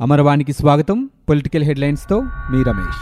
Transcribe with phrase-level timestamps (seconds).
[0.00, 1.10] అమరవాణికి స్వాగతం.
[1.28, 3.00] పొలిటికల్ హెడ్లైన్స్తో మీ రమేష్.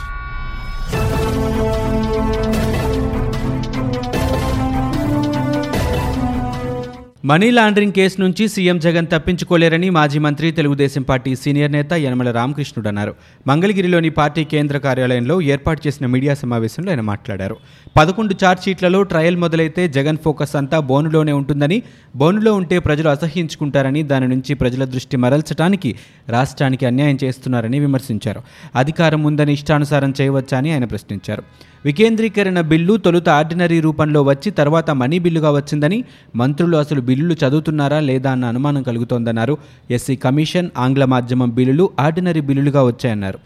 [7.24, 12.88] మనీ లాండరింగ్ కేసు నుంచి సీఎం జగన్ తప్పించుకోలేరని మాజీ మంత్రి తెలుగుదేశం పార్టీ సీనియర్ నేత యనమల రామకృష్ణుడు
[12.88, 13.14] అన్నారు.
[13.46, 17.56] మంగళగిరిలోని పార్టీ కేంద్ర కార్యాలయంలో ఏర్పాటు చేసిన మీడియా సమావేశంలో ఆయన మాట్లాడారు.
[17.98, 21.82] పదకొండు ఛార్జ్షీట్లలో ట్రయల్ మొదలైతే జగన్ ఫోకస్ అంతా బోనులోనే ఉంటుందని
[22.16, 25.94] బోనులో ఉంటే ప్రజలు అసహ్యించుకుంటారని దాని నుంచి ప్రజల దృష్టి మరల్చడానికి
[26.28, 28.42] రాష్ట్రానికి అన్యాయం చేస్తున్నారని విమర్శించారు.
[28.76, 31.42] అధికారం ఉందని ఇష్టానుసారం చేయవచ్చని ఆయన ప్రశ్నించారు.
[31.84, 36.04] వికేంద్రీకరణ బిల్లు తొలుత ఆర్డినరీ రూపంలో వచ్చి తర్వాత మనీ బిల్లుగా వచ్చిందని
[36.36, 39.58] మంత్రులు అసలు బిల్లులు చదువుతున్నారా లేదా అన్న అనుమానం కలుగుతోందన్నారు.
[39.90, 43.38] ఎస్సీ కమిషన్ ఆంగ్ల మాధ్యమం బిల్లులు ఆర్డినరీ బిల్లులుగా వచ్చాయన్నారు.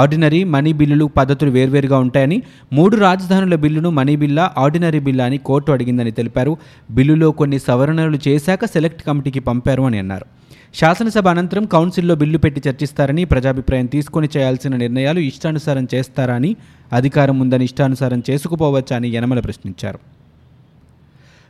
[0.00, 2.38] ఆర్డినరీ మనీ బిల్లులు పద్ధతులు వేర్వేరుగా ఉంటాయని
[2.72, 6.52] మూడు రాజధానుల బిల్లును మనీ బిల్లా ఆర్డినరీ బిల్లా అని కోర్టు అడిగిందని తెలిపారు.
[6.90, 10.26] బిల్లులో కొన్ని సవరణలు చేశాక సెలెక్ట్ కమిటీకి పంపారు అని అన్నారు.
[10.74, 16.50] శాసనసభ అనంతరం కౌన్సిల్లో బిల్లు పెట్టి చర్చిస్తారని ప్రజాభిప్రాయం తీసుకొని చేయాల్సిన నిర్ణయాలు ఇష్టానుసారం చేస్తారా అని
[16.92, 20.00] అధికారం ఉందని ఇష్టానుసారం చేసుకుపోవచ్చా అని యనమల ప్రశ్నించారు.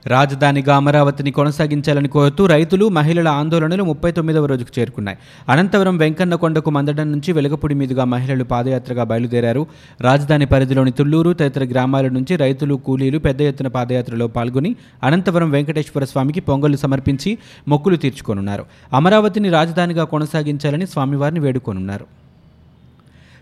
[0.06, 5.18] రాజధానిగా అమరావతిని కొనసాగించాలని కోరుతూ రైతులు మహిళల ఆందోళనలు ముప్పై తొమ్మిదవ రోజుకు చేరుకున్నాయి.
[5.48, 9.66] అనంతవరం వెంకన్నకొండకు మందడం నుంచి వెలగపూడి మీదుగా మహిళలు పాదయాత్రగా బయలుదేరారు.
[10.00, 16.40] రాజధాని పరిధిలోని తుళ్ళూరు తదితర గ్రామాల నుంచి రైతులు కూలీలు పెద్ద ఎత్తున పాదయాత్రలో పాల్గొని అనంతవరం వెంకటేశ్వర స్వామికి
[16.40, 18.64] పొంగలు సమర్పించి మొక్కులు తీర్చుకోనున్నారు.
[18.92, 22.25] అమరావతిని రాజధానిగా కొనసాగించాలని స్వామివారిని వేడుకోనున్నారు.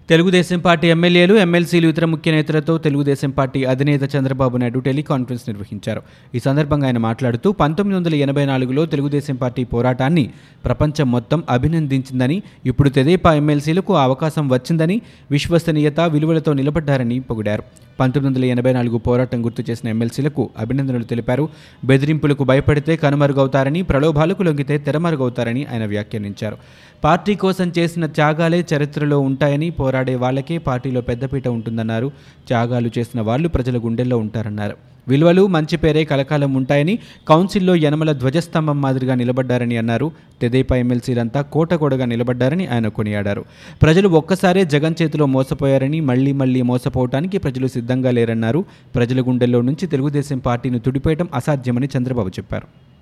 [0.08, 6.02] తెలుగుదేశం పార్టీ ఎమ్మెల్యేలు ఎమ్మెల్సీలు ఇతర ముఖ్య నేతలతో తెలుగుదేశం పార్టీ అధినేత చంద్రబాబు నాయుడు టెలికాన్ఫరెన్స్ నిర్వహించారు.
[6.34, 10.30] ఈ సందర్భంగా ఆయన మాట్లాడుతూ పంతొమ్మిది వందల ఎనభై నాలుగులో తెలుగుదేశం పార్టీ పోరాటాన్ని
[10.64, 17.62] ప్రపంచం మొత్తం అభినందించిందని ఇప్పుడు తెదేపా ఎమ్మెల్సీలకు అవకాశం వచ్చిందని విశ్వసనీయత విలువలతో నిలబడ్డారని పొగిడారు.
[18.00, 21.48] పంతొమ్మిది వందల ఎనభై నాలుగు పోరాటం గుర్తు చేసిన ఎమ్మెల్సీలకు అభినందనలు తెలిపారు.
[21.84, 26.56] బెదిరింపులకు భయపడితే కనుమరుగవుతారని ప్రలోభాలకు లొంగితే తెరమరుగవుతారని ఆయన వ్యాఖ్యానించారు.
[27.04, 32.10] పార్టీ కోసం చేసిన త్యాగాలే చరిత్రలో ఉంటాయని పోరాడే వాళ్ళకే పార్టీలో పెద్దపీట ఉంటుందన్నారు.
[32.48, 34.74] త్యాగాలు చేసిన వాళ్ళు ప్రజల గుండెల్లో ఉంటారన్నారు.
[35.08, 40.10] విలువలు మంచి పేరే కలకాలం ఉంటాయని కౌన్సిల్లో యనమల ధ్వజస్తంభం మాదిరిగా నిలబడ్డారని అన్నారు.
[40.42, 43.44] తెదేపా ఎమ్మెల్సీలంతా కోటగోడగా నిలబడ్డారని ఆయన కొనియాడారు.
[43.82, 48.64] ప్రజలు ఒక్కసారే జగన్ చేతిలో మోసపోయారని మళ్ళీ మళ్ళీ మోసపోవటానికి ప్రజలు సిద్ధంగా లేరన్నారు.
[48.94, 52.93] ప్రజల గుండెల్లో నుంచి తెలుగుదేశం పార్టీని తుడిపేయడం అసాధ్యమని చంద్రబాబు చెప్పారు.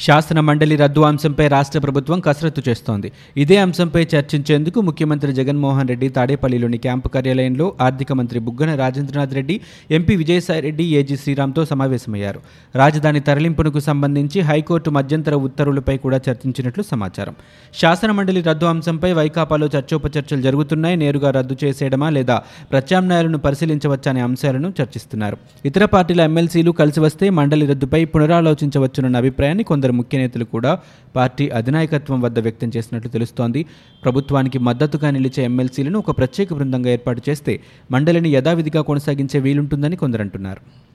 [0.00, 3.12] శాసన మండలి రద్దు అంశంపై రాష్ట్ర ప్రభుత్వం కసరత్తు చేస్తోంది.
[3.36, 9.60] ఇదే అంశంపై చర్చించేందుకు ముఖ్యమంత్రి జగన్మోహన్ రెడ్డి తాడేపల్లిలోని క్యాంపు కార్యాలయంలో ఆర్థిక మంత్రి బుగ్గన రాజేంద్రనాథ్ రెడ్డి
[9.90, 12.40] ఎంపీ విజయసాయిరెడ్డి ఏజీ శ్రీరామ్తో సమావేశమయ్యారు.
[12.76, 17.34] రాజధాని తరలింపునకు సంబంధించి హైకోర్టు మధ్యంతర ఉత్తర్వులపై కూడా చర్చించినట్లు సమాచారం.
[17.80, 20.96] శాసన మండలి రద్దు అంశంపై వైకాపాలో చర్చోపచర్చలు జరుగుతున్నాయి.
[20.96, 22.42] నేరుగా రద్దు చేసేయడమా లేదా
[22.72, 25.36] ప్రత్యామ్నాయాలను పరిశీలించవచ్చనే అంశాలను చర్చిస్తున్నారు.
[25.64, 30.78] ఇతర పార్టీల ఎమ్మెల్సీలు కలిసి వస్తే మండలి రద్దుపై పునరాలోచించవచ్చునన్న అభిప్రాయాన్ని కొందరు ముఖ్య నేతలు కూడా
[31.16, 33.66] పార్టీ అధినాయకత్వం వద్ద వ్యక్తం చేసినట్లు తెలుస్తోంది.
[34.04, 37.60] ప్రభుత్వానికి మద్దతుగా నిలిచే ఎమ్మెల్సీలను ఒక ప్రత్యేక బృందంగా ఏర్పాటు చేస్తే
[37.90, 40.91] మండలిని యథావిధిగా కొనసాగించే వీలుంటుందని కొందరంటున్నారు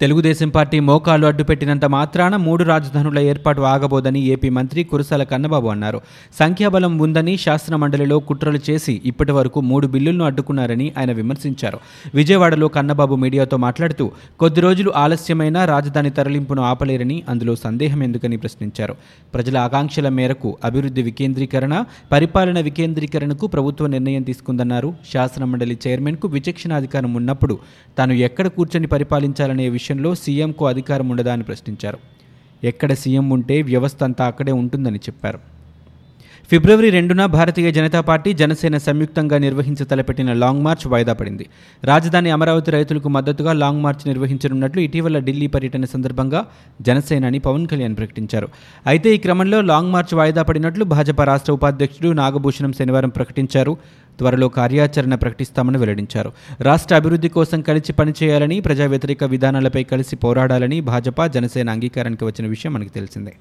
[0.00, 6.00] తెలుగుదేశం పార్టీ మోకాలు అడ్డుపెట్టినంత మాత్రాన మూడు రాజధానుల ఏర్పాటు ఆగబోదని ఏపీ మంత్రి కురసాల కన్నబాబు అన్నారు.
[6.38, 11.78] సంఖ్యాబలం ఉందని శాసన మండలిలో కుట్రలు చేసి ఇప్పటి వరకు మూడు బిల్లులను అడ్డుకున్నారని ఆయన విమర్శించారు.
[12.14, 14.10] విజయవాడలో కన్నబాబు మీడియాతో మాట్లాడుతూ
[14.40, 18.96] కొద్ది రోజులు ఆలస్యమైన రాజధాని తరలింపును ఆపలేరని అందులో సందేహం ఎందుకని ప్రశ్నించారు.
[19.34, 24.94] ప్రజల ఆకాంక్షల మేరకు అభివృద్ధి వికేంద్రీకరణ పరిపాలన వికేంద్రీకరణకు ప్రభుత్వం నిర్ణయం తీసుకుందన్నారు.
[25.14, 27.58] శాసన మండలి చైర్మన్కు విచక్షణాధికారం ఉన్నప్పుడు
[27.98, 31.98] తాను ఎక్కడ కూర్చొని పరిపాలించాలనే విషయం విషయంలో సీఎంకు అధికారం ఉండదా అని ప్రశ్నించారు.
[32.64, 35.40] ఎక్కడ సీఎం ఉంటే వ్యవస్థ అంతా అక్కడే ఉంటుందని చెప్పారు.
[36.50, 41.46] ఫిబ్రవరి రెండున భారతీయ జనతా పార్టీ జనసేన సంయుక్తంగా నిర్వహించ తలపెట్టిన లాంగ్ మార్చ్ వాయిదా పడింది.
[41.84, 46.40] రాజధాని అమరావతి రైతులకు మద్దతుగా లాంగ్ మార్చ్ నిర్వహించనున్నట్లు ఇటీవల ఢిల్లీ పర్యటన సందర్భంగా
[46.80, 48.48] జనసేనాని పవన్ కళ్యాణ్ ప్రకటించారు.
[48.86, 53.76] అయితే ఈ క్రమంలో లాంగ్ మార్చ్ వాయిదా పడినట్లు భాజపా రాష్ట్ర ఉపాధ్యక్షుడు నాగభూషణం శనివారం ప్రకటించారు.
[54.18, 56.32] త్వరలో కార్యాచరణ ప్రకటిస్తామని వెల్లడించారు.
[56.60, 62.72] రాష్ట్ర అభివృద్ధి కోసం కలిసి పనిచేయాలని ప్రజా వ్యతిరేక విధానాలపై కలిసి పోరాడాలని భాజపా జనసేన అంగీకారానికి వచ్చిన విషయం
[62.72, 63.34] మనకు తెలిసిందే.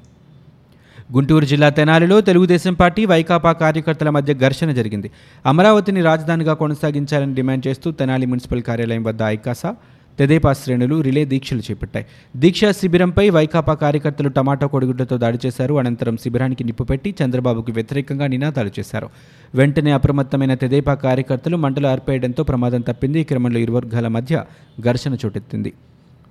[1.14, 5.12] గుంటూరు జిల్లా తెనాలిలో తెలుగుదేశం పార్టీ వైకాపా కార్యకర్తల మధ్య ఘర్షణ జరిగింది.
[5.46, 9.76] అమరావతిని రాజధానిగా కొనసాగించాలని డిమాండ్ చేస్తూ తెనాలి మున్సిపల్ కార్యాలయం వద్ద ఐకాసా
[10.20, 12.06] తెదేపా శ్రేణులు రిలే దీక్షలు చేపట్టాయి.
[12.38, 15.74] దీక్షా శిబిరంపై వైకాపా కార్యకర్తలు టమాటా కొడుగుడ్లతో దాడి చేశారు.
[15.74, 19.10] అనంతరం శిబిరానికి నిప్పుపెట్టి చంద్రబాబుకు వ్యతిరేకంగా నినాదాలు చేశారు.
[19.56, 23.20] వెంటనే అప్రమత్తమైన తెదేపా కార్యకర్తలు మంటలు ఆర్పేయడంతో ప్రమాదం తప్పింది.
[23.20, 24.44] ఈ క్రమంలో ఇరు వర్గాల మధ్య
[24.82, 25.74] ఘర్షణ చోటెత్తింది.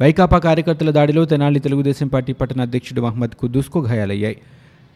[0.00, 4.36] వైకాపా కార్యకర్తల దాడిలో తెనాలి తెలుగుదేశం పార్టీ పట్టణ అధ్యక్షుడు మహమ్మద్ కుద్దూస్కు గాయాలయ్యాయి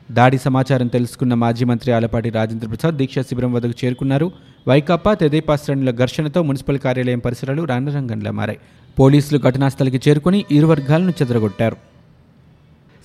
[0.08, 4.32] దాడి సమాచారం తెలుసుకున్న మాజీ మంత్రి ఆలపాటి రాజేంద్ర ప్రసాద్ దీక్షా శిబిరం వద్దకు చేరుకున్నారు.
[4.68, 8.58] వైకాపా తెదేపా శ్రేణుల ఘర్షణతో మున్సిపల్ కార్యాలయం పరిసరాలు రణరంగంలా మారాయి.
[8.98, 11.76] పోలీసులు ఘటనాస్థలికి చేరుకుని ఇరు వర్గాలను చెదరగొట్టారు.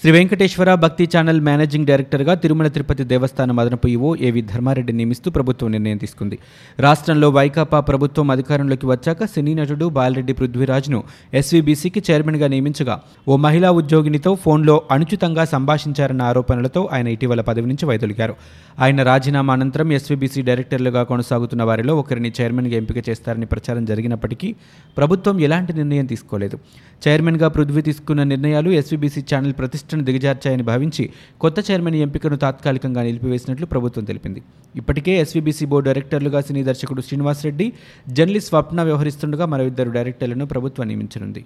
[0.01, 5.71] శ్రీ వెంకటేశ్వర భక్తి ఛానల్ మేనేజింగ్ డైరెక్టర్గా తిరుమల తిరుపతి దేవస్థానం అదనపు ఈవో ఏవి ధర్మారెడ్డి నియమిస్తూ ప్రభుత్వం
[5.71, 6.37] నిర్ణయం తీసుకుంది.
[6.79, 11.03] రాష్ట్రంలో వైకాపా ప్రభుత్వం అధికారంలోకి వచ్చాక సినీ నటుడు బాలరెడ్డి పృథ్వీరాజ్ను
[11.33, 12.95] ఎస్వీబీసీకి చైర్మన్గా నియమించగా
[13.27, 18.35] ఓ మహిళా ఉద్యోగినితో ఫోన్లో అనుచితంగా సంభాషించారన్న ఆరోపణలతో ఆయన ఇటీవల పదవి నుంచి వైదొలిగారు.
[18.79, 24.55] ఆయన రాజీనామా అనంతరం ఎస్వీబీసీ డైరెక్టర్లుగా కొనసాగుతున్న వారిలో ఒకరిని చైర్మన్గా ఎంపిక చేస్తారని ప్రచారం జరిగినప్పటికీ
[24.97, 26.59] ప్రభుత్వం ఎలాంటి నిర్ణయం తీసుకోలేదు.
[27.07, 29.53] చైర్మన్గా పృథ్వీ తీసుకున్న నిర్ణయాలు ఎస్వీబీసీ ఛానల్
[29.91, 31.03] ప్రతిష్టను దిగజార్చాయని భావించి
[31.41, 34.41] కొత్త చైర్మన్ ఎంపికను తాత్కాలికంగా నిలిపివేసినట్లు ప్రభుత్వం తెలిపింది.
[34.75, 37.67] ఇప్పటికే ఎస్వీబీసీ బోర్డు డైరెక్టర్లుగా సినీ దర్శకుడు శ్రీనివాస్ రెడ్డి
[38.09, 41.43] జర్నలిస్ట్ స్వప్న వ్యవహరిస్తుండగా మరో ఇద్దరు డైరెక్టర్లను ప్రభుత్వం నియమించనుంది.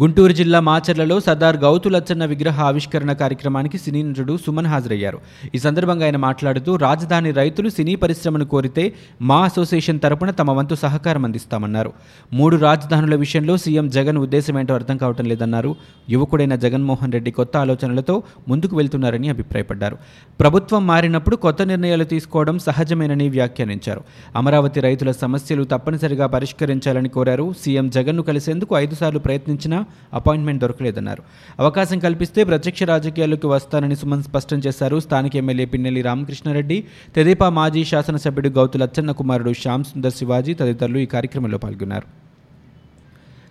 [0.00, 5.18] గుంటూరు జిల్లా మాచర్లలో సర్దార్ గౌతులచ్చన్న విగ్రహ ఆవిష్కరణ కార్యక్రమానికి సినీ నటుడు సుమన్ హాజరయ్యారు.
[5.54, 11.24] ఈ సందర్భంగా ఆయన మాట్లాడుతూ రాజధాని రైతులు సినీ పరిశ్రమను కోరితే మా అసోసియేషన్ తరపున తమ వంతు సహకారం
[11.24, 11.92] అందిస్తామన్నారు.
[12.32, 15.76] మూడు రాజధానుల విషయంలో సీఎం జగన్ ఉద్దేశం ఏంటో అర్థం కావటం లేదన్నారు.
[16.10, 19.98] యువకుడైన జగన్మోహన్ రెడ్డి కొత్త ఆలోచనలతో ముందుకు వెళ్తున్నారని అభిప్రాయపడ్డారు.
[20.40, 24.04] ప్రభుత్వం మారినప్పుడు కొత్త నిర్ణయాలు తీసుకోవడం సహజమేనని వ్యాఖ్యానించారు.
[24.36, 27.54] అమరావతి రైతుల సమస్యలు తప్పనిసరిగా పరిష్కరించాలని కోరారు.
[27.64, 31.22] సీఎం జగన్ను కలిసేందుకు ఐదుసార్లు ప్రయత్నించినా అపాయింట్మెంట్ దొరకలేదన్నారు.
[31.60, 35.00] అవకాశం కల్పిస్తే ప్రత్యక్ష రాజకీయాల్లోకి వస్తానని సుమన్ స్పష్టం చేశారు.
[35.00, 36.84] స్థానిక ఎమ్మెల్యే పిన్నెల్లి రామకృష్ణారెడ్డి
[37.16, 42.25] తెదేపా మాజీ శాసనసభ్యుడు గౌతు లచ్చన్న కుమారుడు శ్యామ్ సుందర్ శివాజీ తదితరులు ఈ కార్యక్రమంలో పాల్గొన్నారు.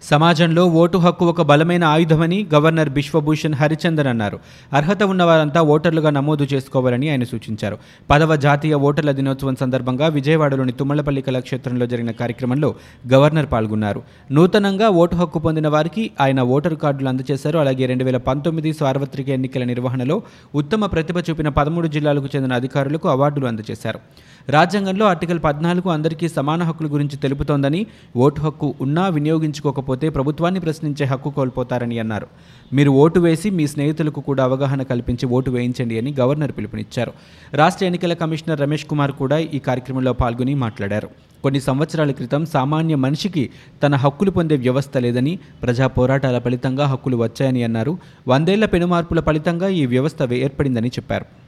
[0.10, 4.38] సమాజంలో ఓటు హక్కు ఒక బలమైన ఆయుధమని గవర్నర్ బిశ్వభూషణ్ హరిచందన్ అన్నారు.
[4.74, 7.78] అర్హత ఉన్నవారంతా ఓటర్లుగా నమోదు చేసుకోవాలని ఆయన సూచించారు.
[8.10, 12.70] పదవ జాతీయ ఓటర్ల దినోత్సవం సందర్భంగా విజయవాడలోని తుమ్మలపల్లి కళాక్షేత్రంలో జరిగిన కార్యక్రమంలో
[13.14, 14.04] గవర్నర్ పాల్గొన్నారు.
[14.32, 19.64] నూతనంగా ఓటు హక్కు పొందిన వారికి ఆయన ఓటరు కార్డులు అందజేశారు అలాగే రెండు వేల పంతొమ్మిది సార్వత్రిక ఎన్నికల
[19.64, 20.18] నిర్వహణలో
[20.56, 24.02] ఉత్తమ ప్రతిభ చూపిన పదమూడు జిల్లాలకు చెందిన అధికారులకు అవార్డులు అందజేశారు
[24.50, 27.80] రాజ్యాంగంలో ఆర్టికల్ పద్నాలుగు అందరికీ సమాన హక్కుల గురించి తెలుపుతోందని
[28.18, 32.28] ఓటు హక్కు ఉన్నా వినియోగించుకోకపోతే ప్రభుత్వాన్ని ప్రశ్నించే హక్కు కోల్పోతారని అన్నారు.
[32.74, 37.14] మీరు ఓటు వేసి మీ స్నేహితులకు కూడా అవగాహన కల్పించి ఓటు వేయించండి అని గవర్నర్ పిలుపునిచ్చారు.
[37.54, 41.10] రాష్ట్ర ఎన్నికల కమిషనర్ రమేష్ కుమార్ కూడా ఈ కార్యక్రమంలో పాల్గొని మాట్లాడారు.
[41.44, 43.50] కొన్ని సంవత్సరాల క్రితం సామాన్య మనిషికి
[43.84, 47.98] తన హక్కులు పొందే వ్యవస్థ లేదని ప్రజా పోరాటాల ఫలితంగా హక్కులు వచ్చాయని అన్నారు.
[48.28, 51.45] వందేళ్ళ పెనుమార్పుల ఫలితంగా ఈ వ్యవస్థ ఏర్పడిందని చెప్పారు.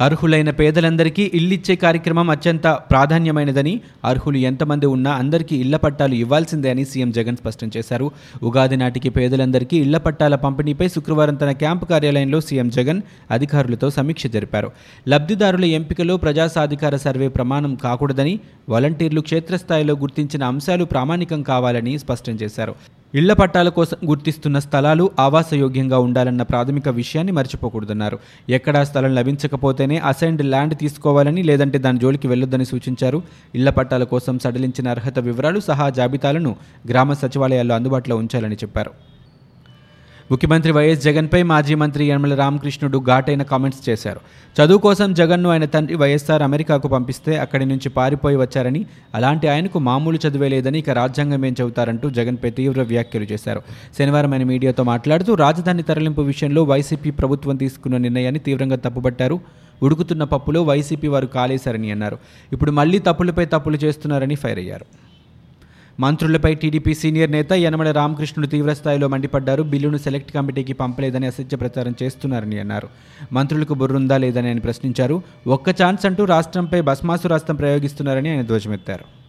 [0.00, 7.10] అర్హులైన పేదలందరికీ ఇల్లిచ్చే కార్యక్రమం అత్యంత ప్రాధాన్యమైనదని అర్హులు ఎంతమంది ఉన్నా అందరికీ ఇళ్ళ పట్టాలు ఇవ్వాల్సిందే అని సీఎం
[7.10, 8.10] జగన్ స్పష్టం చేశారు.
[8.42, 14.70] ఉగాది నాటికి పేదలందరికీ ఇళ్ళ పట్టాల పంపిణీపై శుక్రవారం తన క్యాంపు కార్యాలయంలో సీఎం జగన్ అధికారులతో సమీక్ష జరిపారు.
[15.08, 22.74] లబ్ధిదారుల ఎంపికలో ప్రజా సాధికార సర్వే ప్రమాణం కాకూడదని వాలంటీర్లు క్షేత్రస్థాయిలో గుర్తించిన అంశాలు ప్రామాణికం కావాలని స్పష్టం చేశారు.
[23.14, 28.18] ఇళ్ళ పట్టాల కోసం గుర్తిస్తున్న స్థలాలు ఆవాసయోగ్యంగా ఉండాలన్న ప్రాథమిక విషయాన్ని మర్చిపోకూడదన్నారు.
[28.48, 33.22] ఎక్కడా స్థలం లభించకపోతేనే అసైన్డ్ ల్యాండ్ తీసుకోవాలని లేదంటే దాని జోలికి వెళ్ళొద్దని సూచించారు.
[33.54, 36.56] ఇళ్ళ పట్టాల కోసం సడలించిన అర్హత వివరాలు సహా జాబితాలను
[36.90, 38.90] గ్రామ సచివాలయాల్లో అందుబాటులో ఉంచాలని చెప్పారు.
[40.32, 44.20] ముఖ్యమంత్రి వైఎస్ జగన్పై మాజీ మంత్రి యనమల రామకృష్ణుడు ఘాటైన కామెంట్స్ చేశారు.
[44.58, 50.18] చదువు కోసం జగన్ను ఆయన తండ్రి వైఎస్ఆర్ అమెరికాకు పంపిస్తే అక్కడి నుంచి పారిపోయి వచ్చారని అలాంటి ఆయనకు మామూలు
[50.24, 53.62] చదివే లేదని ఇక రాజ్యాంగం ఏం చెబుతారంటూ జగన్పై తీవ్ర వ్యాఖ్యలు చేశారు.
[53.98, 59.40] శనివారం ఆయన మీడియాతో మాట్లాడుతూ రాజధాని తరలింపు విషయంలో వైసీపీ ప్రభుత్వం తీసుకున్న నిర్ణయాన్ని తీవ్రంగా తప్పుపట్టారు.
[59.82, 62.18] ఉడుకుతున్న పప్పులో వైసీపీ వారు కాలేశారని అన్నారు.
[62.52, 64.86] ఇప్పుడు మళ్ళీ తప్పులపై తప్పులు చేస్తున్నారని ఫైర్ అయ్యారు.
[66.00, 69.62] మంత్రులపై టీడీపీ సీనియర్ నేత యనమల రామకృష్ణుడు తీవ్రస్థాయిలో మండిపడ్డారు.
[69.62, 72.88] బిల్లును సెలెక్ట్ కమిటీకి పంపలేదని అసత్య ప్రచారం చేస్తున్నారని అన్నారు.
[73.32, 75.22] మంత్రులకు బుర్రుందా లేదని ఆయన ప్రశ్నించారు.
[75.46, 79.21] ఒక్క ఛాన్స్ అంటూ రాష్ట్రంపై భస్మాసు రాష్ట్రం ప్రయోగిస్తున్నారని ఆయన ధ్వజమెత్తారు.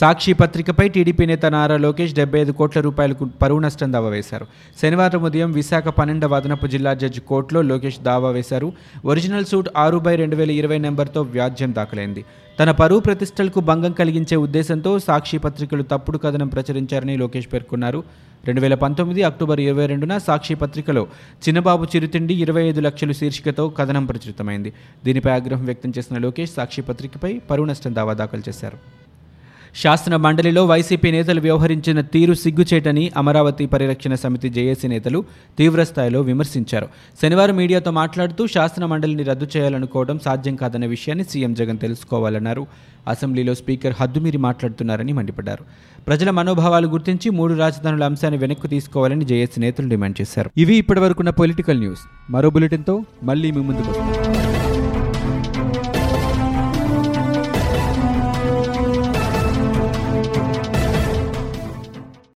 [0.00, 4.46] సాక్షి పత్రికపై టీడీపీ నేత నారా లోకేష్ డెబ్బై ఐదు కోట్ల రూపాయలకు పరువు నష్టం దావా వేశారు.
[4.82, 8.72] శనివారం ఉదయం విశాఖ పన్నెండవ అదనపు జిల్లా జడ్జి కోర్టులో లోకేష్ దావా వేశారు.
[9.04, 12.24] ఒరిజినల్ సూట్ ఆరు బై రెండు వేల ఇరవై నెంబర్తో వ్యాజ్యం దాఖలైంది.
[12.60, 18.02] తన పరువు ప్రతిష్టలకు భంగం కలిగించే ఉద్దేశంతో సాక్షి పత్రికలు తప్పుడు కథనం ప్రచురించారని లోకేష్ పేర్కొన్నారు.
[18.46, 21.06] రెండు వేల పంతొమ్మిది అక్టోబర్ ఇరవై రెండున సాక్షి పత్రికలో
[21.48, 24.72] చిన్నబాబు చిరుతిండి ఇరవై ఐదు లక్షలు శీర్షికతో కథనం ప్రచురితమైంది.
[25.04, 29.01] దీనిపై ఆగ్రహం వ్యక్తం చేసిన లోకేష్ సాక్షి పత్రికపై పరువు నష్టం దావా దాఖలు చేశారు.
[29.74, 35.24] శాసన మండలిలో వైసీపీ నేతలు వ్యవహరించిన తీరు సిగ్గుచేటని అమరావతి పరిరక్షణ సమితి జేఏసీ నేతలు
[35.58, 36.88] తీవ్రస్థాయిలో విమర్శించారు.
[37.22, 42.66] శనివారం మీడియాతో మాట్లాడుతూ శాసన మండలిని రద్దు చేయాలనుకోవడం సాధ్యం కాదన్న విషయాన్ని సీఎం జగన్ తెలుసుకోవాలన్నారు.
[43.08, 45.64] అసెంబ్లీలో స్పీకర్ హద్దుమీరి మాట్లాడుతున్నారని మండిపడ్డారు.
[46.06, 50.50] ప్రజల మనోభావాలు గుర్తించి మూడు రాజధానుల అంశాన్ని వెనక్కు తీసుకోవాలని జేఏసీ నేతలు డిమాండ్ చేశారు.
[50.56, 52.00] ఇవి ఇప్పటివరకున్న పొలిటికల్ న్యూస్.
[52.30, 54.51] మరో బులెటిన్తో మళ్ళీ మీ ముందుకు వస్తాం.